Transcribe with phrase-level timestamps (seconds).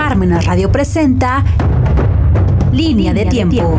[0.00, 1.44] Parmenas Radio presenta
[2.72, 3.78] Línea de Tiempo.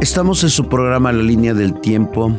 [0.00, 2.34] Estamos en su programa La Línea del Tiempo.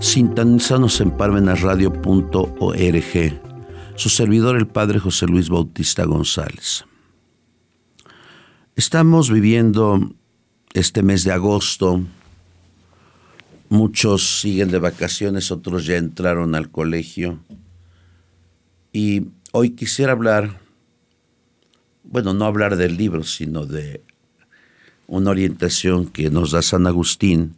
[0.00, 3.40] Sintonízanos en parmenasradio.org.
[3.94, 6.84] Su servidor, el Padre José Luis Bautista González.
[8.74, 10.00] Estamos viviendo
[10.72, 12.02] este mes de agosto.
[13.68, 17.38] Muchos siguen de vacaciones, otros ya entraron al colegio.
[18.96, 20.60] Y hoy quisiera hablar,
[22.04, 24.04] bueno, no hablar del libro, sino de
[25.08, 27.56] una orientación que nos da San Agustín,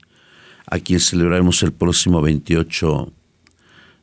[0.65, 3.13] a quien celebraremos el próximo 28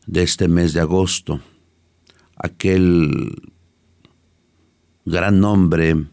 [0.05, 1.41] de este mes de agosto.
[2.35, 3.51] Aquel
[5.03, 6.05] gran hombre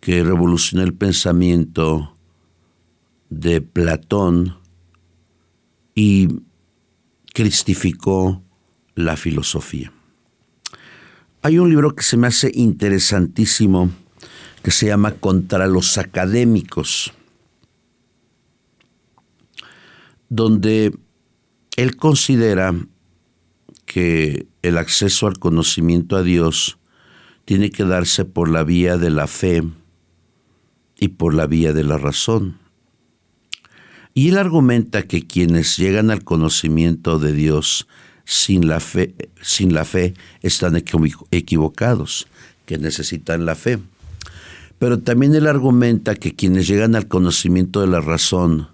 [0.00, 2.16] que revolucionó el pensamiento
[3.28, 4.58] de Platón
[5.94, 6.40] y
[7.32, 8.42] cristificó
[8.96, 9.92] la filosofía.
[11.46, 13.92] Hay un libro que se me hace interesantísimo
[14.64, 17.12] que se llama Contra los académicos,
[20.28, 20.92] donde
[21.76, 22.74] él considera
[23.84, 26.78] que el acceso al conocimiento a Dios
[27.44, 29.62] tiene que darse por la vía de la fe
[30.98, 32.58] y por la vía de la razón.
[34.14, 37.86] Y él argumenta que quienes llegan al conocimiento de Dios
[38.26, 42.26] sin la fe, sin la fe están equivocados,
[42.66, 43.78] que necesitan la fe.
[44.78, 48.68] Pero también él argumenta que quienes llegan al conocimiento de la razón,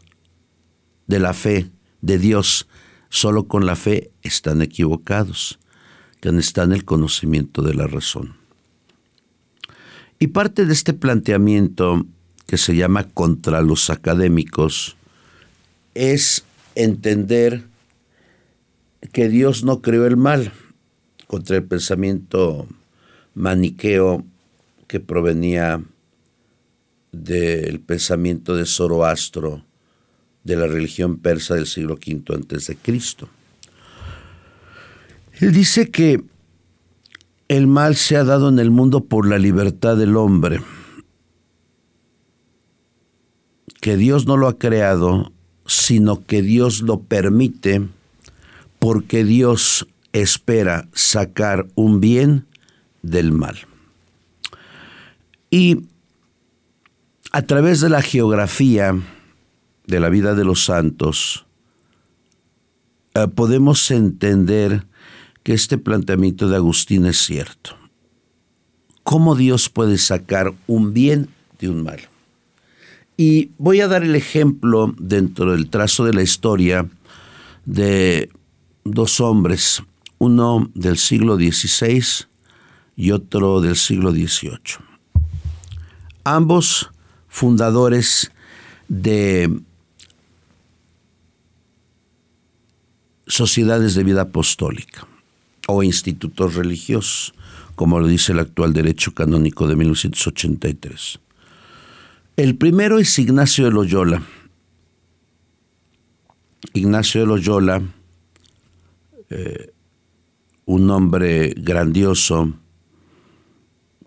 [1.07, 2.67] de la fe, de Dios,
[3.11, 5.59] solo con la fe están equivocados,
[6.21, 8.37] que están en el conocimiento de la razón.
[10.19, 12.07] Y parte de este planteamiento
[12.47, 14.97] que se llama contra los académicos
[15.95, 16.45] es
[16.75, 17.65] entender
[19.11, 20.53] que Dios no creó el mal
[21.27, 22.69] contra el pensamiento
[23.35, 24.25] maniqueo
[24.87, 25.83] que provenía
[27.11, 29.65] del pensamiento de Zoroastro
[30.45, 33.29] de la religión persa del siglo V antes de Cristo.
[35.41, 36.23] Él dice que
[37.49, 40.63] el mal se ha dado en el mundo por la libertad del hombre,
[43.81, 45.33] que Dios no lo ha creado,
[45.67, 47.89] sino que Dios lo permite
[48.83, 52.47] porque Dios espera sacar un bien
[53.03, 53.57] del mal.
[55.51, 55.85] Y
[57.31, 59.01] a través de la geografía
[59.87, 61.47] de la vida de los santos,
[63.15, 64.85] eh, podemos entender
[65.45, 67.77] que este planteamiento de Agustín es cierto.
[69.05, 71.29] ¿Cómo Dios puede sacar un bien
[71.61, 72.01] de un mal?
[73.17, 76.89] Y voy a dar el ejemplo dentro del trazo de la historia
[77.65, 78.29] de
[78.85, 79.83] dos hombres,
[80.19, 82.27] uno del siglo XVI
[82.97, 84.85] y otro del siglo XVIII.
[86.25, 86.91] Ambos
[87.29, 88.31] fundadores
[88.89, 89.63] de
[93.27, 95.07] sociedades de vida apostólica
[95.67, 97.35] o institutos religiosos,
[97.75, 101.19] como lo dice el actual derecho canónico de 1983.
[102.37, 104.23] El primero es Ignacio de Loyola.
[106.75, 107.83] Ignacio de Loyola
[109.33, 109.73] eh,
[110.67, 112.53] un hombre grandioso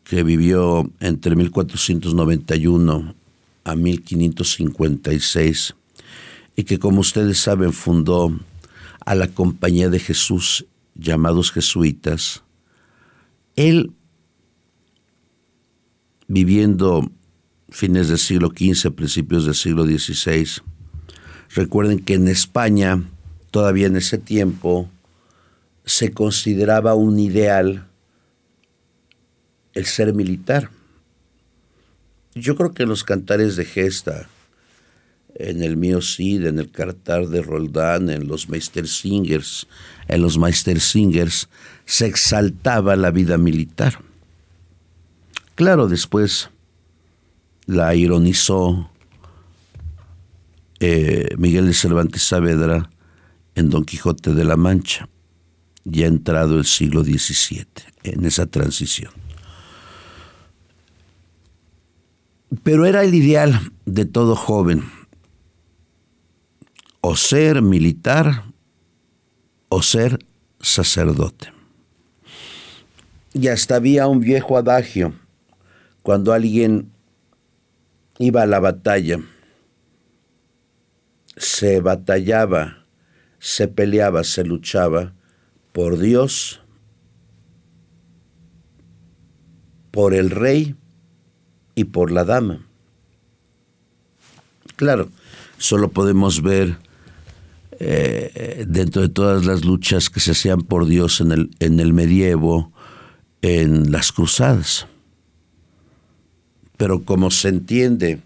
[0.03, 3.15] que vivió entre 1491
[3.63, 5.75] a 1556
[6.55, 8.31] y que como ustedes saben fundó
[9.05, 12.43] a la Compañía de Jesús llamados jesuitas,
[13.55, 13.91] él
[16.27, 17.11] viviendo
[17.69, 20.61] fines del siglo XV, principios del siglo XVI,
[21.53, 23.03] recuerden que en España,
[23.51, 24.89] todavía en ese tiempo,
[25.85, 27.87] se consideraba un ideal
[29.73, 30.69] el ser militar.
[32.33, 34.27] Yo creo que en los cantares de gesta,
[35.35, 39.67] en el mío Cid, en el cartar de Roldán, en los Meistersingers,
[40.07, 41.49] en los Meistersingers,
[41.85, 43.99] se exaltaba la vida militar.
[45.55, 46.49] Claro, después
[47.65, 48.89] la ironizó
[50.79, 52.89] eh, Miguel de Cervantes Saavedra
[53.55, 55.07] en Don Quijote de la Mancha
[55.85, 57.65] ya entrado el siglo XVII,
[58.03, 59.11] en esa transición.
[62.63, 64.83] Pero era el ideal de todo joven,
[67.01, 68.45] o ser militar
[69.69, 70.19] o ser
[70.59, 71.53] sacerdote.
[73.33, 75.13] Y hasta había un viejo adagio,
[76.01, 76.91] cuando alguien
[78.17, 79.19] iba a la batalla,
[81.37, 82.85] se batallaba,
[83.39, 85.13] se peleaba, se luchaba,
[85.75, 86.61] por Dios,
[89.91, 90.77] por el rey
[91.75, 92.65] y por la dama.
[94.77, 95.09] Claro,
[95.57, 96.77] solo podemos ver
[97.77, 101.91] eh, dentro de todas las luchas que se hacían por Dios en el, en el
[101.91, 102.71] medievo,
[103.41, 104.87] en las cruzadas.
[106.77, 108.21] Pero como se entiende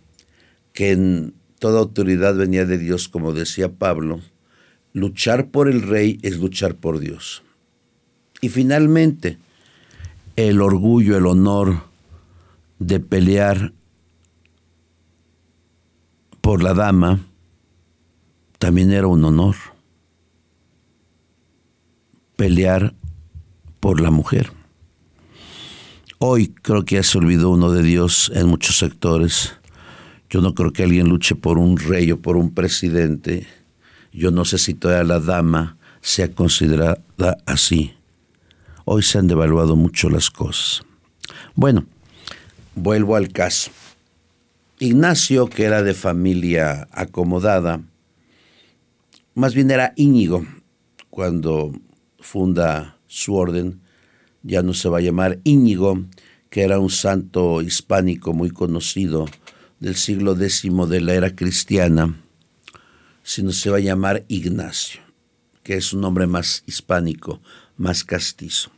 [0.71, 4.21] que en toda autoridad venía de Dios, como decía Pablo,
[4.93, 7.43] luchar por el rey es luchar por Dios.
[8.41, 9.37] Y finalmente,
[10.35, 11.83] el orgullo, el honor
[12.79, 13.73] de pelear
[16.41, 17.19] por la dama
[18.57, 19.55] también era un honor.
[22.35, 22.93] Pelear
[23.79, 24.51] por la mujer.
[26.19, 29.53] Hoy creo que ya se olvidó uno de Dios en muchos sectores.
[30.29, 33.47] Yo no creo que alguien luche por un rey o por un presidente.
[34.11, 37.93] Yo no sé si toda la dama sea considerada así.
[38.85, 40.83] Hoy se han devaluado mucho las cosas.
[41.55, 41.85] Bueno,
[42.75, 43.71] vuelvo al caso.
[44.79, 47.81] Ignacio, que era de familia acomodada,
[49.35, 50.45] más bien era Íñigo,
[51.09, 51.73] cuando
[52.19, 53.81] funda su orden,
[54.41, 56.03] ya no se va a llamar Íñigo,
[56.49, 59.25] que era un santo hispánico muy conocido
[59.79, 62.15] del siglo X de la era cristiana,
[63.29, 65.01] sino se va a llamar Ignacio,
[65.61, 67.39] que es un nombre más hispánico,
[67.77, 68.71] más castizo.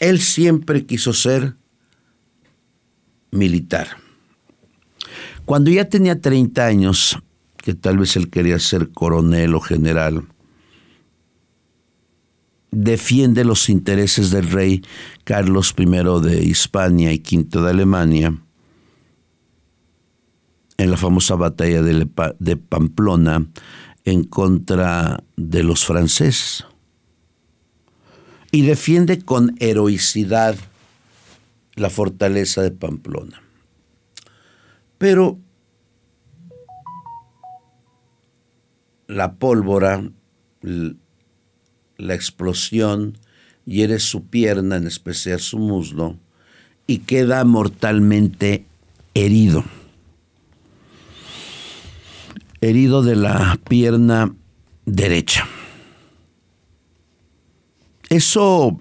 [0.00, 1.54] Él siempre quiso ser
[3.30, 3.98] militar.
[5.44, 7.18] Cuando ya tenía 30 años,
[7.58, 10.26] que tal vez él quería ser coronel o general,
[12.70, 14.82] defiende los intereses del rey
[15.24, 15.84] Carlos I
[16.26, 18.43] de Hispania y V de Alemania
[20.76, 23.46] en la famosa batalla de Pamplona
[24.04, 26.64] en contra de los franceses.
[28.50, 30.56] Y defiende con heroicidad
[31.74, 33.42] la fortaleza de Pamplona.
[34.98, 35.38] Pero
[39.06, 40.08] la pólvora,
[40.60, 43.18] la explosión,
[43.64, 46.16] hiere su pierna, en especial su muslo,
[46.86, 48.66] y queda mortalmente
[49.14, 49.64] herido.
[52.64, 54.34] Herido de la pierna
[54.86, 55.46] derecha.
[58.08, 58.80] Eso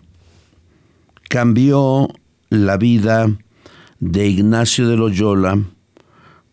[1.27, 2.07] cambió
[2.50, 3.27] la vida
[4.00, 5.62] de Ignacio de Loyola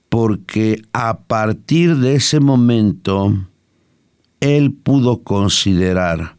[0.08, 3.46] porque a partir de ese momento
[4.40, 6.34] él pudo considerar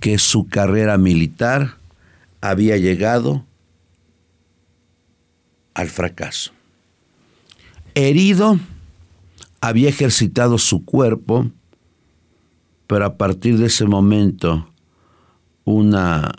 [0.00, 1.76] que su carrera militar
[2.40, 3.44] había llegado
[5.74, 6.52] al fracaso.
[7.94, 8.58] Herido,
[9.60, 11.50] había ejercitado su cuerpo,
[12.86, 14.68] pero a partir de ese momento
[15.64, 16.32] una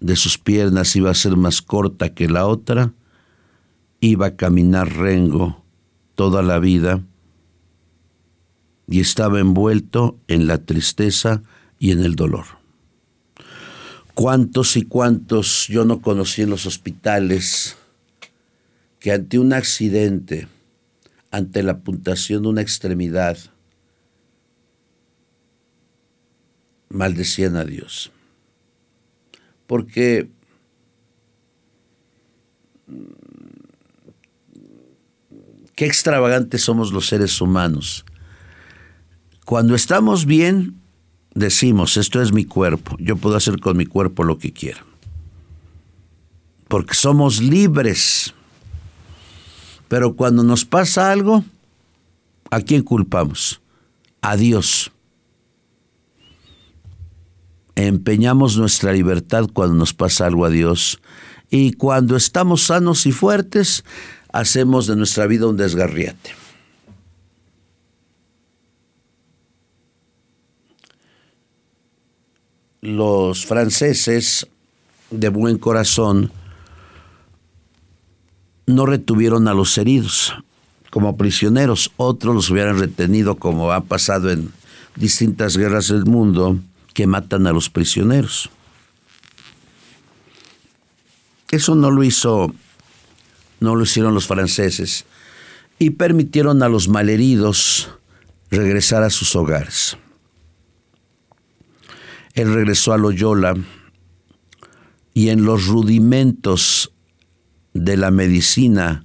[0.00, 2.92] de sus piernas iba a ser más corta que la otra,
[4.00, 5.62] iba a caminar rengo
[6.14, 7.02] toda la vida
[8.88, 11.42] y estaba envuelto en la tristeza
[11.78, 12.44] y en el dolor.
[14.14, 17.76] ¿Cuántos y cuántos yo no conocí en los hospitales
[18.98, 20.48] que ante un accidente,
[21.30, 23.38] ante la puntación de una extremidad,
[26.88, 28.12] maldecían a Dios?
[29.70, 30.28] porque
[35.76, 38.04] qué extravagantes somos los seres humanos.
[39.44, 40.74] Cuando estamos bien,
[41.36, 44.84] decimos, esto es mi cuerpo, yo puedo hacer con mi cuerpo lo que quiera.
[46.66, 48.34] Porque somos libres.
[49.90, 51.42] Pero cuando nos pasa algo,
[52.48, 53.60] ¿a quién culpamos?
[54.22, 54.92] A Dios
[57.74, 61.00] empeñamos nuestra libertad cuando nos pasa algo a Dios
[61.50, 63.84] y cuando estamos sanos y fuertes,
[64.32, 66.36] hacemos de nuestra vida un desgarriate.
[72.80, 74.46] Los franceses
[75.10, 76.30] de buen corazón
[78.70, 80.34] no retuvieron a los heridos
[80.90, 84.52] como prisioneros, otros los hubieran retenido como ha pasado en
[84.96, 86.58] distintas guerras del mundo
[86.94, 88.50] que matan a los prisioneros.
[91.50, 92.52] Eso no lo hizo,
[93.60, 95.04] no lo hicieron los franceses
[95.78, 97.88] y permitieron a los malheridos
[98.50, 99.96] regresar a sus hogares.
[102.34, 103.54] Él regresó a Loyola
[105.14, 106.89] y en los rudimentos
[107.74, 109.04] de la medicina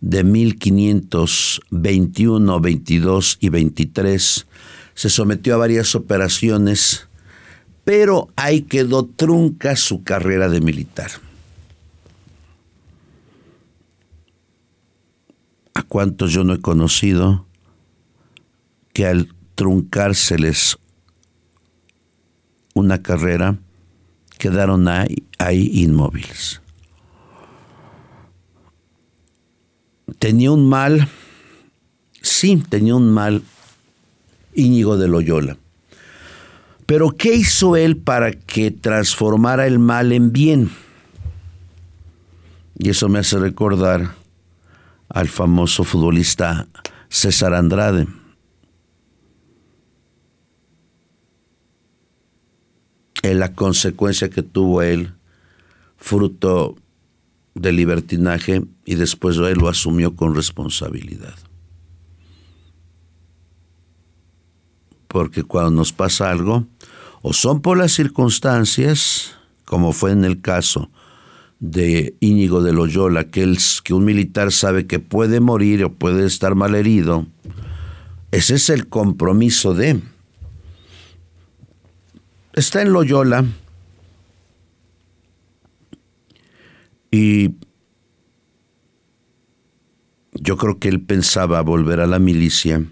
[0.00, 4.46] de 1521, 22 y 23
[4.94, 7.08] se sometió a varias operaciones
[7.84, 11.10] pero ahí quedó trunca su carrera de militar.
[15.74, 17.46] ¿A cuántos yo no he conocido
[18.92, 20.78] que al truncárseles
[22.74, 23.58] una carrera
[24.38, 26.61] quedaron ahí, ahí inmóviles?
[30.18, 31.08] Tenía un mal,
[32.20, 33.42] sí, tenía un mal
[34.54, 35.56] Íñigo de Loyola.
[36.86, 40.70] Pero ¿qué hizo él para que transformara el mal en bien?
[42.78, 44.14] Y eso me hace recordar
[45.08, 46.66] al famoso futbolista
[47.08, 48.06] César Andrade.
[53.22, 55.14] En la consecuencia que tuvo él,
[55.96, 56.76] fruto
[57.54, 61.34] del libertinaje, y después él lo asumió con responsabilidad.
[65.08, 66.66] Porque cuando nos pasa algo,
[67.20, 70.90] o son por las circunstancias, como fue en el caso
[71.60, 76.54] de Íñigo de Loyola, que, que un militar sabe que puede morir o puede estar
[76.54, 77.26] mal herido,
[78.32, 80.00] ese es el compromiso de.
[82.54, 83.44] Está en Loyola
[87.12, 87.54] y
[90.32, 92.84] yo creo que él pensaba volver a la milicia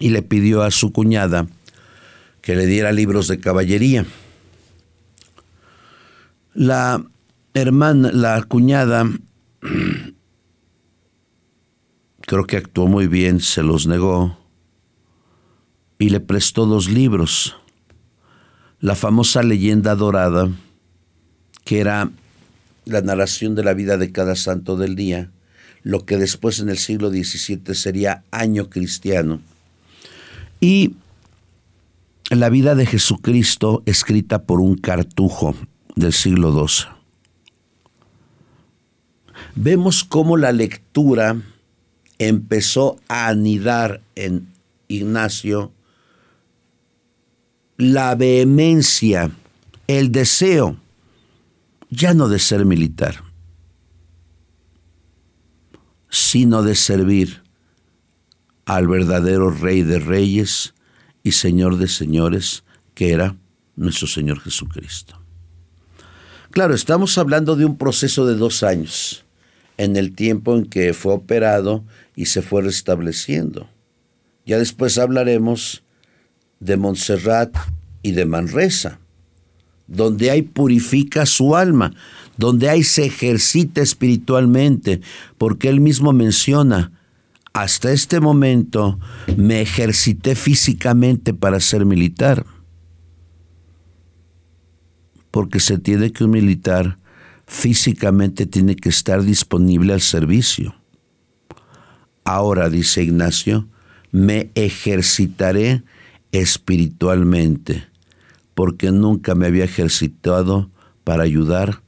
[0.00, 1.46] y le pidió a su cuñada
[2.42, 4.04] que le diera libros de caballería.
[6.54, 7.04] La
[7.54, 9.08] hermana, la cuñada,
[12.20, 14.36] creo que actuó muy bien, se los negó
[15.98, 17.56] y le prestó dos libros.
[18.80, 20.50] La famosa leyenda dorada,
[21.66, 22.10] que era
[22.84, 25.30] la narración de la vida de cada santo del día,
[25.82, 29.40] lo que después en el siglo XVII sería año cristiano,
[30.60, 30.94] y
[32.30, 35.56] la vida de Jesucristo escrita por un cartujo
[35.96, 36.86] del siglo XII.
[39.56, 41.36] Vemos cómo la lectura
[42.18, 44.46] empezó a anidar en
[44.86, 45.72] Ignacio
[47.76, 49.32] la vehemencia,
[49.88, 50.76] el deseo,
[51.90, 53.22] ya no de ser militar,
[56.10, 57.42] sino de servir
[58.64, 60.74] al verdadero Rey de Reyes
[61.22, 62.64] y Señor de Señores,
[62.94, 63.36] que era
[63.76, 65.20] nuestro Señor Jesucristo.
[66.50, 69.24] Claro, estamos hablando de un proceso de dos años,
[69.76, 73.68] en el tiempo en que fue operado y se fue restableciendo.
[74.46, 75.82] Ya después hablaremos
[76.60, 77.54] de Montserrat
[78.02, 79.00] y de Manresa,
[79.86, 81.92] donde hay purifica su alma,
[82.36, 85.00] donde hay se ejercita espiritualmente,
[85.38, 86.92] porque él mismo menciona,
[87.52, 88.98] hasta este momento
[89.36, 92.44] me ejercité físicamente para ser militar
[95.36, 96.96] porque se tiene que un militar
[97.46, 100.74] físicamente tiene que estar disponible al servicio.
[102.24, 103.68] Ahora, dice Ignacio,
[104.12, 105.82] me ejercitaré
[106.32, 107.86] espiritualmente,
[108.56, 110.68] porque nunca me había ejercitado
[111.04, 111.82] para ayudar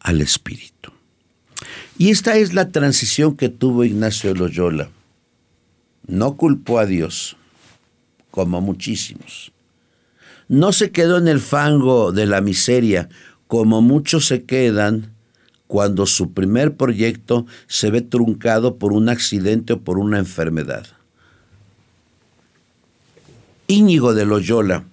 [0.00, 0.90] al espíritu.
[1.98, 4.88] Y esta es la transición que tuvo Ignacio Loyola.
[6.08, 7.36] No culpó a Dios,
[8.32, 9.54] como muchísimos
[10.48, 13.08] no se quedó en el fango de la miseria,
[13.46, 15.12] como muchos se quedan
[15.66, 20.86] cuando su primer proyecto se ve truncado por un accidente o por una enfermedad.
[23.66, 24.84] Íñigo de Loyola,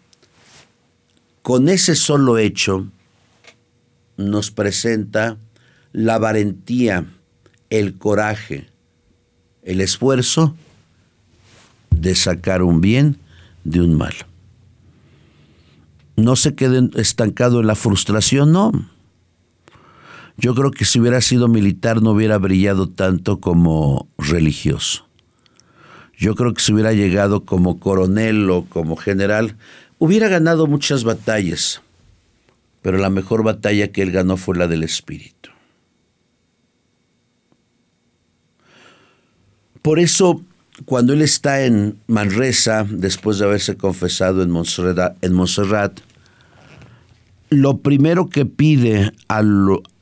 [1.41, 2.87] con ese solo hecho,
[4.17, 5.37] nos presenta
[5.91, 7.05] la valentía,
[7.69, 8.69] el coraje,
[9.63, 10.55] el esfuerzo
[11.89, 13.17] de sacar un bien
[13.63, 14.13] de un mal
[16.21, 18.71] no se quede estancado en la frustración, no.
[20.37, 25.05] Yo creo que si hubiera sido militar no hubiera brillado tanto como religioso.
[26.17, 29.57] Yo creo que si hubiera llegado como coronel o como general,
[30.01, 31.79] hubiera ganado muchas batallas,
[32.81, 35.51] pero la mejor batalla que él ganó fue la del espíritu.
[39.83, 40.41] Por eso,
[40.85, 45.99] cuando él está en Manresa, después de haberse confesado en en Montserrat
[47.51, 49.11] lo primero que pide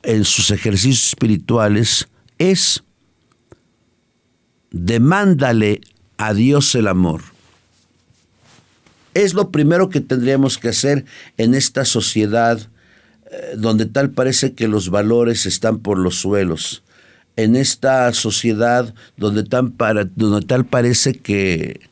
[0.02, 2.84] en sus ejercicios espirituales es
[4.70, 5.82] demándale
[6.16, 7.20] a Dios el amor.
[9.14, 11.04] Es lo primero que tendríamos que hacer
[11.36, 12.60] en esta sociedad
[13.30, 16.82] eh, donde tal parece que los valores están por los suelos.
[17.36, 19.74] En esta sociedad donde, tan
[20.16, 21.90] donde tal parece que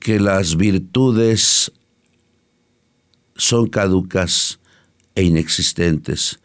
[0.00, 1.72] que las virtudes
[3.36, 4.58] son caducas
[5.14, 6.40] e inexistentes,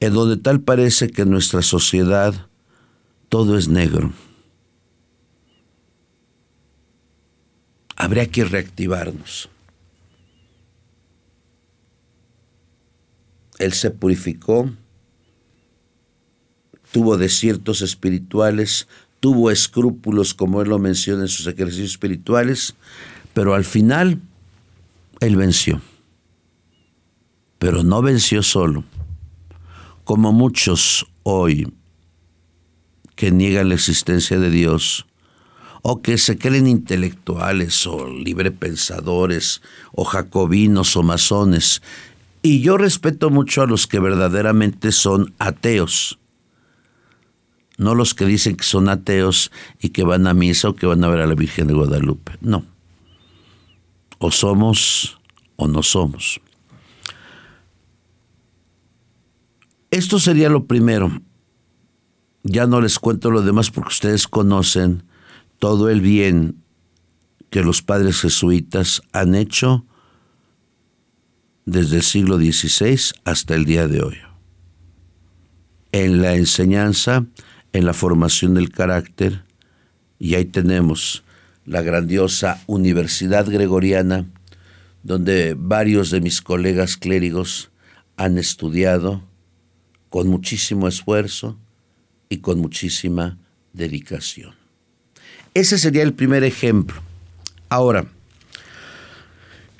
[0.00, 2.48] en donde tal parece que en nuestra sociedad
[3.28, 4.12] todo es negro.
[8.00, 9.50] Habría que reactivarnos.
[13.58, 14.70] Él se purificó,
[16.92, 18.86] tuvo desiertos espirituales,
[19.18, 22.76] tuvo escrúpulos, como él lo menciona en sus ejercicios espirituales,
[23.34, 24.20] pero al final
[25.18, 25.82] él venció.
[27.58, 28.84] Pero no venció solo,
[30.04, 31.74] como muchos hoy
[33.16, 35.04] que niegan la existencia de Dios,
[35.82, 41.82] o que se creen intelectuales o librepensadores o jacobinos o masones.
[42.42, 46.18] Y yo respeto mucho a los que verdaderamente son ateos
[47.78, 51.02] no los que dicen que son ateos y que van a misa o que van
[51.04, 52.32] a ver a la Virgen de Guadalupe.
[52.40, 52.66] No.
[54.18, 55.18] O somos
[55.56, 56.40] o no somos.
[59.92, 61.22] Esto sería lo primero.
[62.42, 65.04] Ya no les cuento lo demás porque ustedes conocen
[65.58, 66.62] todo el bien
[67.50, 69.84] que los padres jesuitas han hecho
[71.64, 74.16] desde el siglo XVI hasta el día de hoy.
[75.92, 77.26] En la enseñanza
[77.72, 79.44] en la formación del carácter
[80.18, 81.24] y ahí tenemos
[81.64, 84.26] la grandiosa Universidad Gregoriana,
[85.02, 87.70] donde varios de mis colegas clérigos
[88.16, 89.22] han estudiado
[90.08, 91.58] con muchísimo esfuerzo
[92.28, 93.38] y con muchísima
[93.72, 94.57] dedicación.
[95.54, 97.00] Ese sería el primer ejemplo.
[97.68, 98.06] Ahora,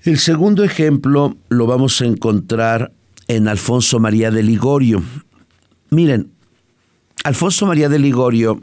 [0.04, 2.92] el segundo ejemplo lo vamos a encontrar
[3.26, 5.02] en Alfonso María de Ligorio.
[5.90, 6.30] Miren,
[7.24, 8.62] Alfonso María de Ligorio,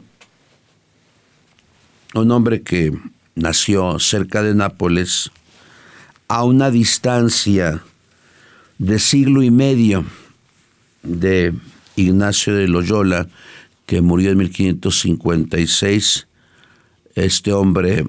[2.14, 2.92] un hombre que
[3.34, 5.30] nació cerca de Nápoles,
[6.28, 7.82] a una distancia
[8.78, 10.04] de siglo y medio
[11.02, 11.54] de
[11.94, 13.28] Ignacio de Loyola,
[13.86, 16.26] que murió en 1556.
[17.16, 18.06] Este hombre,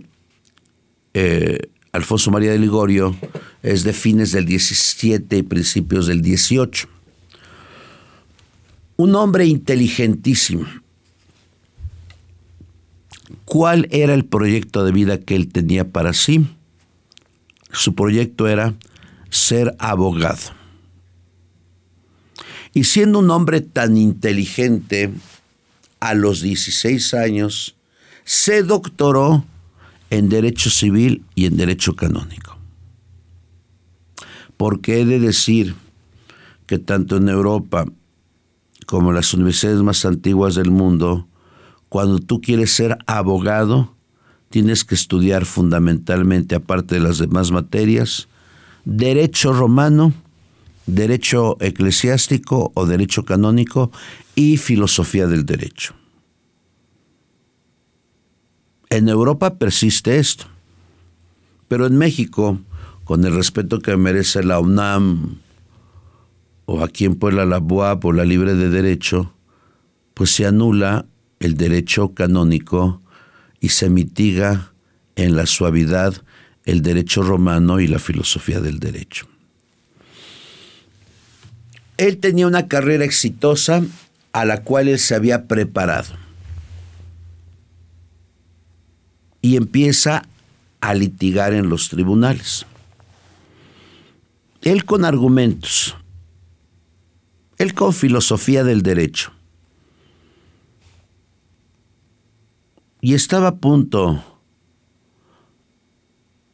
[1.15, 1.57] eh,
[1.91, 3.15] Alfonso María de Ligorio,
[3.63, 6.89] es de fines del 17 y principios del 18
[8.97, 10.65] un hombre inteligentísimo.
[13.45, 16.47] ¿Cuál era el proyecto de vida que él tenía para sí?
[17.71, 18.73] Su proyecto era
[19.29, 20.55] ser abogado.
[22.73, 25.11] Y siendo un hombre tan inteligente,
[25.99, 27.75] a los 16 años,
[28.27, 29.45] se doctoró
[30.09, 32.57] en Derecho Civil y en Derecho Canónico.
[34.57, 35.75] Porque he de decir
[36.65, 37.85] que tanto en Europa
[38.85, 41.25] como las universidades más antiguas del mundo,
[41.87, 43.95] cuando tú quieres ser abogado,
[44.49, 48.27] tienes que estudiar fundamentalmente, aparte de las demás materias,
[48.83, 50.11] derecho romano,
[50.85, 53.89] derecho eclesiástico o derecho canónico
[54.35, 55.95] y filosofía del derecho.
[58.89, 60.45] En Europa persiste esto,
[61.67, 62.59] pero en México,
[63.03, 65.39] con el respeto que merece la UNAM,
[66.65, 69.33] o aquí en Puebla la BUA por la libre de derecho,
[70.13, 71.05] pues se anula
[71.39, 73.01] el derecho canónico
[73.59, 74.71] y se mitiga
[75.15, 76.13] en la suavidad
[76.65, 79.27] el derecho romano y la filosofía del derecho.
[81.97, 83.83] Él tenía una carrera exitosa
[84.33, 86.26] a la cual él se había preparado.
[89.47, 90.23] Y empieza
[90.81, 92.65] a litigar en los tribunales.
[94.61, 95.95] Él con argumentos,
[97.57, 99.31] él con filosofía del derecho.
[102.99, 104.21] Y estaba a punto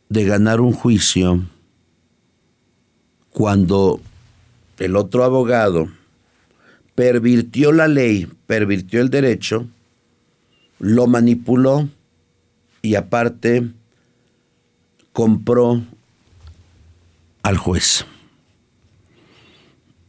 [0.10, 1.42] de ganar un juicio
[3.32, 4.02] cuando
[4.78, 5.88] el otro abogado
[6.94, 9.66] pervirtió la ley, pervirtió el derecho,
[10.78, 11.90] lo manipuló
[12.84, 13.72] y aparte
[15.14, 15.82] compró
[17.42, 18.06] al juez.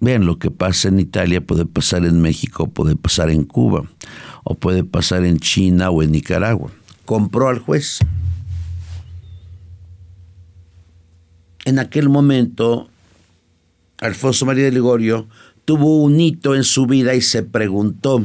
[0.01, 3.89] Vean, lo que pasa en Italia puede pasar en México, puede pasar en Cuba,
[4.43, 6.71] o puede pasar en China o en Nicaragua.
[7.07, 8.01] Compró al juez.
[11.65, 12.91] En aquel momento,
[13.99, 15.29] Alfonso María de Ligorio
[15.65, 18.23] tuvo un hito en su vida y se preguntó,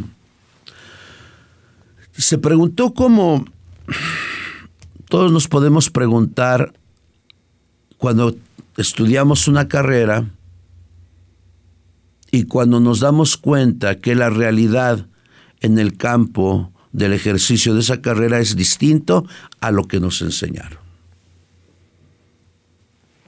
[2.11, 3.45] se preguntó cómo
[5.09, 6.73] todos nos podemos preguntar
[7.97, 8.35] cuando
[8.77, 10.25] estudiamos una carrera,
[12.31, 15.07] y cuando nos damos cuenta que la realidad
[15.61, 19.25] en el campo del ejercicio de esa carrera es distinto
[19.59, 20.79] a lo que nos enseñaron.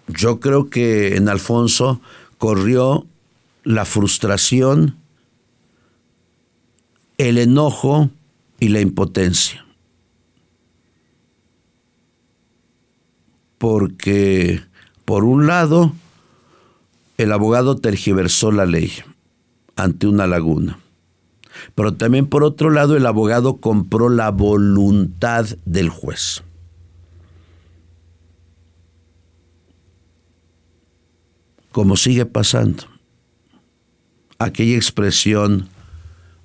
[0.07, 2.01] Yo creo que en Alfonso
[2.37, 3.07] corrió
[3.63, 4.97] la frustración,
[7.17, 8.09] el enojo
[8.59, 9.65] y la impotencia.
[13.62, 14.60] Porque,
[15.06, 15.93] por un lado,
[17.19, 18.91] el abogado tergiversó la ley
[19.76, 20.80] ante una laguna.
[21.76, 26.41] Pero también por otro lado el abogado compró la voluntad del juez.
[31.71, 32.86] Como sigue pasando.
[34.39, 35.69] Aquella expresión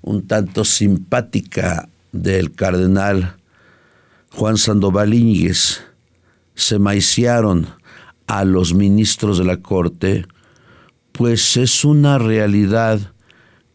[0.02, 3.36] un tanto simpática del cardenal
[4.32, 5.80] Juan Sandoval Íñiguez,
[6.56, 7.68] se maiciaron
[8.26, 10.26] a los ministros de la Corte
[11.16, 13.14] pues es una realidad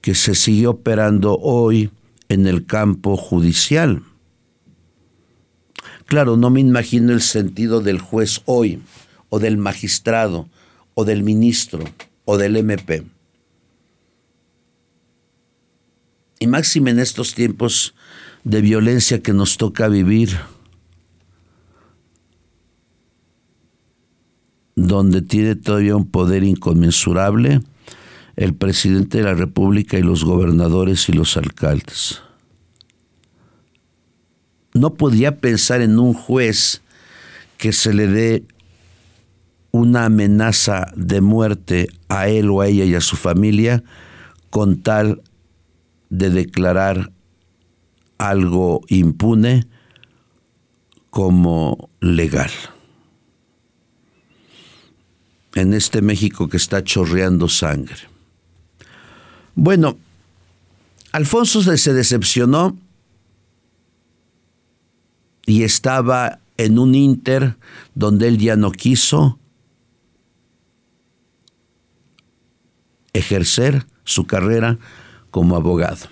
[0.01, 1.89] que se sigue operando hoy
[2.29, 4.03] en el campo judicial.
[6.05, 8.81] Claro, no me imagino el sentido del juez hoy,
[9.29, 10.49] o del magistrado,
[10.93, 11.83] o del ministro,
[12.25, 13.05] o del MP.
[16.39, 17.95] Y máxime en estos tiempos
[18.43, 20.37] de violencia que nos toca vivir,
[24.87, 27.61] donde tiene todavía un poder inconmensurable
[28.35, 32.21] el presidente de la República y los gobernadores y los alcaldes.
[34.73, 36.81] No podía pensar en un juez
[37.57, 38.43] que se le dé
[39.71, 43.83] una amenaza de muerte a él o a ella y a su familia
[44.49, 45.21] con tal
[46.09, 47.11] de declarar
[48.17, 49.67] algo impune
[51.09, 52.51] como legal
[55.55, 58.09] en este México que está chorreando sangre.
[59.55, 59.97] Bueno,
[61.11, 62.77] Alfonso se decepcionó
[65.45, 67.57] y estaba en un inter
[67.95, 69.39] donde él ya no quiso
[73.13, 74.77] ejercer su carrera
[75.31, 76.07] como abogado.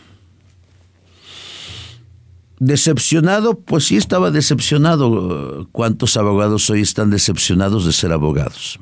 [2.59, 5.69] Decepcionado, pues sí estaba decepcionado.
[5.71, 8.79] ¿Cuántos abogados hoy están decepcionados de ser abogados?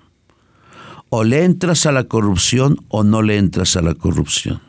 [1.10, 4.62] O le entras a la corrupción o no le entras a la corrupción.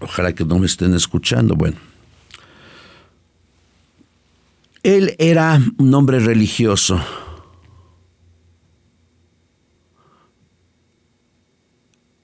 [0.00, 1.54] Ojalá que no me estén escuchando.
[1.54, 1.76] Bueno.
[4.82, 6.98] Él era un hombre religioso.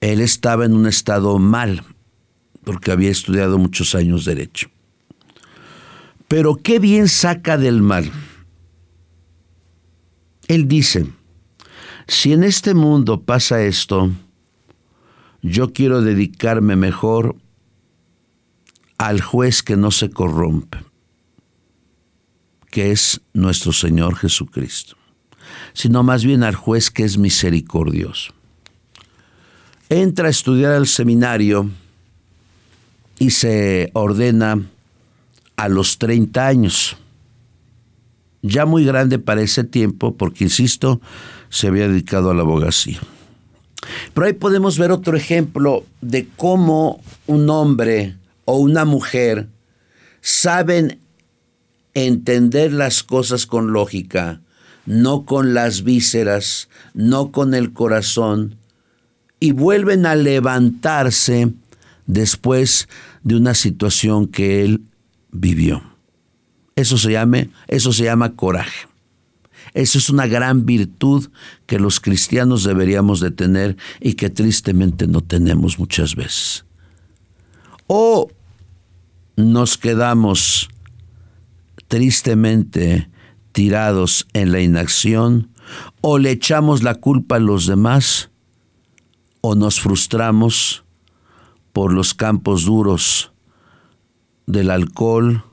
[0.01, 1.83] Él estaba en un estado mal,
[2.65, 4.71] porque había estudiado muchos años derecho.
[6.29, 8.11] Pero qué bien saca del mal.
[10.49, 11.07] Él dice,
[12.07, 14.11] si en este mundo pasa esto,
[15.43, 17.37] yo quiero dedicarme mejor
[18.99, 20.79] al juez que no se corrompe,
[22.71, 24.97] que es nuestro Señor Jesucristo,
[25.73, 28.33] sino más bien al juez que es misericordioso.
[29.89, 31.71] Entra a estudiar al seminario
[33.19, 34.63] y se ordena
[35.57, 36.97] a los 30 años
[38.49, 41.01] ya muy grande para ese tiempo, porque, insisto,
[41.49, 43.01] se había dedicado a la abogacía.
[44.15, 49.49] Pero ahí podemos ver otro ejemplo de cómo un hombre o una mujer
[50.21, 51.01] saben
[51.95, 54.41] entender las cosas con lógica,
[54.87, 58.57] no con las vísceras, no con el corazón,
[59.41, 61.53] y vuelven a levantarse
[62.07, 62.89] después
[63.23, 64.83] de una situación que él
[65.31, 65.96] vivió.
[66.77, 68.87] Eso se, llame, eso se llama coraje.
[69.73, 71.29] Eso es una gran virtud
[71.67, 76.67] que los cristianos deberíamos de tener y que tristemente no tenemos muchas veces.
[77.87, 78.31] O
[79.37, 80.69] nos quedamos
[81.89, 83.09] tristemente
[83.53, 85.51] tirados en la inacción,
[86.03, 88.29] o le echamos la culpa a los demás,
[89.41, 90.85] o nos frustramos
[91.73, 93.33] por los campos duros
[94.47, 95.46] del alcohol,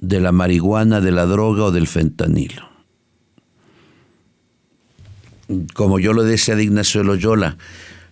[0.00, 2.68] de la marihuana, de la droga o del fentanilo.
[5.74, 7.56] Como yo lo decía de Ignacio Loyola,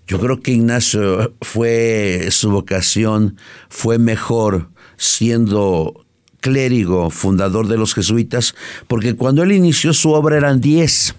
[0.06, 3.36] yo creo que Ignacio fue, su vocación
[3.68, 6.06] fue mejor siendo
[6.40, 8.54] clérigo, fundador de los jesuitas,
[8.86, 11.14] porque cuando él inició su obra eran diez,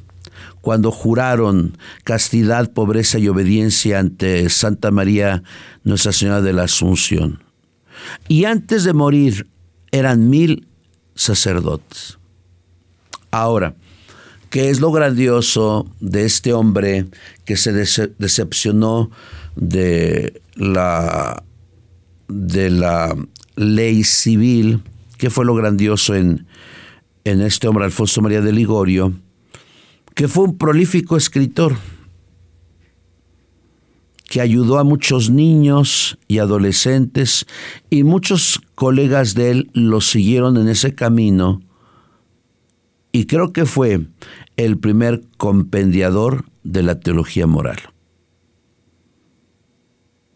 [0.61, 5.43] cuando juraron castidad, pobreza y obediencia ante Santa María,
[5.83, 7.43] Nuestra Señora de la Asunción.
[8.27, 9.47] Y antes de morir,
[9.97, 10.67] eran mil
[11.15, 12.17] sacerdotes.
[13.31, 13.75] Ahora,
[14.49, 17.07] ¿qué es lo grandioso de este hombre
[17.45, 19.11] que se decepcionó
[19.55, 21.43] de la,
[22.27, 23.15] de la
[23.55, 24.81] ley civil?
[25.17, 26.47] ¿Qué fue lo grandioso en,
[27.23, 29.13] en este hombre Alfonso María de Ligorio,
[30.15, 31.75] que fue un prolífico escritor,
[34.27, 37.45] que ayudó a muchos niños y adolescentes
[37.89, 41.61] y muchos colegas de él lo siguieron en ese camino
[43.11, 44.05] y creo que fue
[44.57, 47.77] el primer compendiador de la teología moral.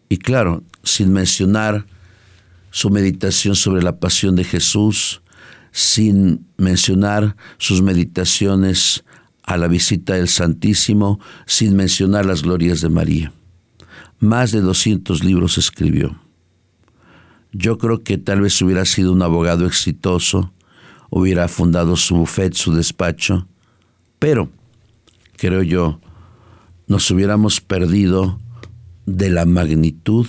[0.08, 1.86] Y claro, sin mencionar
[2.70, 5.22] su meditación sobre la pasión de Jesús,
[5.70, 9.04] sin mencionar sus meditaciones
[9.42, 13.32] a la visita del Santísimo, sin mencionar las glorias de María.
[14.22, 16.16] Más de 200 libros escribió.
[17.50, 20.52] Yo creo que tal vez hubiera sido un abogado exitoso,
[21.10, 23.48] hubiera fundado su bufet, su despacho,
[24.20, 24.48] pero,
[25.36, 25.98] creo yo,
[26.86, 28.38] nos hubiéramos perdido
[29.06, 30.28] de la magnitud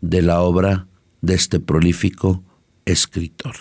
[0.00, 0.86] de la obra
[1.20, 2.42] de este prolífico
[2.86, 3.56] escritor.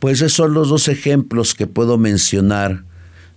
[0.00, 2.84] Pues esos son los dos ejemplos que puedo mencionar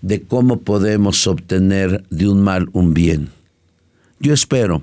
[0.01, 3.36] de cómo podemos obtener de un mal un bien.
[4.19, 4.81] Yo espero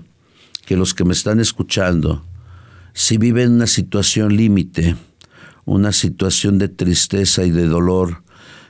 [0.64, 2.22] que los que me están escuchando,
[2.92, 4.94] si viven una situación límite,
[5.64, 8.22] una situación de tristeza y de dolor,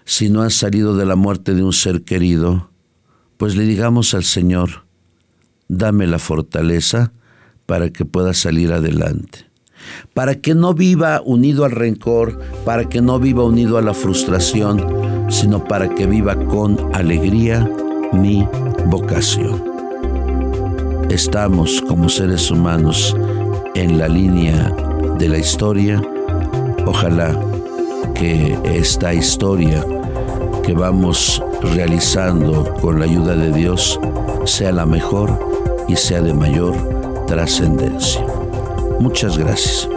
[0.06, 2.70] si no han salido de la muerte de un ser querido,
[3.36, 4.86] pues le digamos al Señor,
[5.68, 7.12] dame la fortaleza
[7.66, 9.46] para que pueda salir adelante,
[10.14, 15.26] para que no viva unido al rencor, para que no viva unido a la frustración,
[15.30, 17.70] sino para que viva con alegría
[18.14, 18.48] mi
[18.86, 19.73] vocación
[21.14, 23.16] estamos como seres humanos
[23.76, 24.74] en la línea
[25.16, 26.02] de la historia,
[26.86, 27.38] ojalá
[28.16, 29.86] que esta historia
[30.64, 31.40] que vamos
[31.74, 34.00] realizando con la ayuda de Dios
[34.44, 35.38] sea la mejor
[35.86, 36.74] y sea de mayor
[37.28, 38.26] trascendencia.
[38.98, 39.88] Muchas gracias.